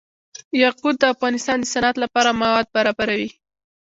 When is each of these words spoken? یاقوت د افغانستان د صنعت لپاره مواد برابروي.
یاقوت 0.61 0.95
د 0.99 1.03
افغانستان 1.13 1.57
د 1.61 1.65
صنعت 1.73 1.95
لپاره 2.03 2.37
مواد 2.41 2.67
برابروي. 2.75 3.29